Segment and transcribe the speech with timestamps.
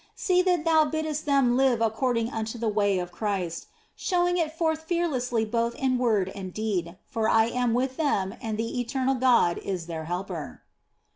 [0.15, 4.81] See that thou biddest them live according unto the way of Christ, showing it forth
[4.81, 9.59] fearlessly both in word and deed; for I am with them and the Eternal God
[9.59, 10.63] is their Helper."